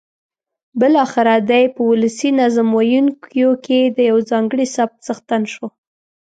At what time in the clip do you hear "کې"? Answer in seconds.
3.65-3.79